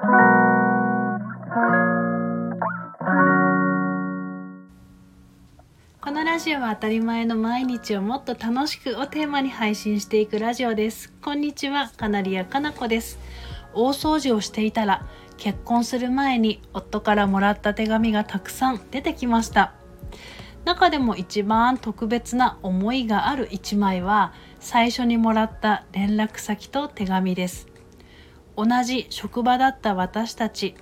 [0.00, 0.06] こ
[6.10, 11.12] のラジオは当たり前の毎日をもっと楽しくをテーマに配信していくラジオです。
[11.20, 13.18] こんにちはカナリアかなこです。
[13.74, 15.04] 大掃除をしていたら
[15.36, 19.74] 結婚する前に夫からもらった手紙がたくさん出てきました。
[20.64, 27.69] 中でも一番特別な思いがある一枚は最初にもらった連絡先と手紙です。
[28.62, 30.74] 同じ職場だった私たち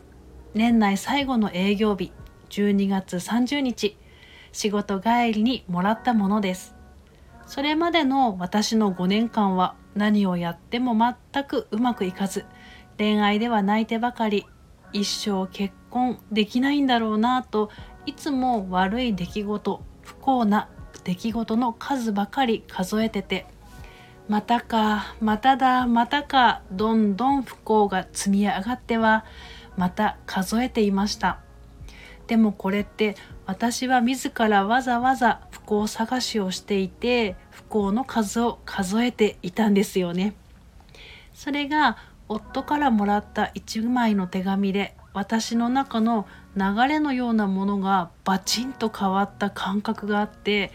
[0.52, 2.10] 年内最後の営業日
[2.50, 3.96] 12月30日
[4.50, 6.74] 仕事帰りにもらったものです。
[7.46, 10.96] それまでの私の5年間は何をやっても
[11.32, 12.46] 全くうまくいかず
[12.98, 14.44] 恋愛では泣いてばかり
[14.92, 17.70] 一生結婚できないんだろうなと
[18.06, 20.68] いつも悪い出来事不幸な
[21.04, 23.46] 出来事の数ばかり数えてて
[24.28, 29.24] またかまただまたかどんどん不幸が積み上がっては
[29.76, 31.40] また数えていました。
[32.26, 33.16] でもこれって
[33.46, 40.34] 私は自らわざわざ不幸探しをしていて不幸の数を数えていたんですよね。
[41.32, 41.96] それが
[42.28, 50.70] 夫からもらった1枚の手紙で私の中の流れのようなものがバチンと変わった感覚があって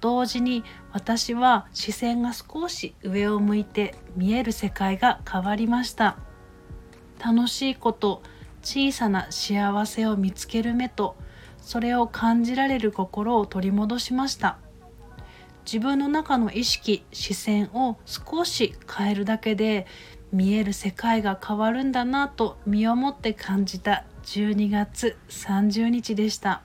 [0.00, 6.16] 同時に私は視線が少し上を向いて見える世界が変わりました。
[7.18, 8.22] 楽しいこと
[8.62, 11.16] 小さな幸せを見つける目と
[11.60, 14.58] それを感じられる心を取り戻しました。
[15.64, 19.86] 自分の中の意識視線を少し変えるだけで
[20.32, 26.62] 見える世界が変わるんだなと身をもって感じた12月30日でした。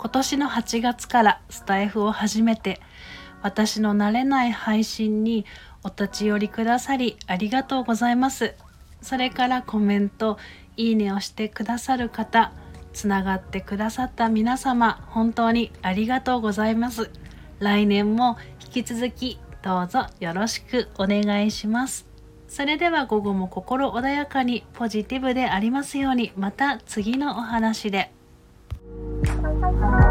[0.00, 2.80] 今年の8月からスタイフを始めて
[3.42, 5.44] 私の慣れない配信に
[5.84, 8.54] お立ち寄りくださりありがとうございます。
[9.02, 10.38] それからコメント
[10.78, 12.50] いいねをしてくださる方
[12.94, 17.10] つながってくださった皆様本当にありがとうございます。
[17.58, 22.06] 来年も引き続きどうぞよろしくお願いします。
[22.48, 28.18] それでは午後も心穏やかにポジティブでありますようにまた次のお話で。
[29.78, 30.09] Bye.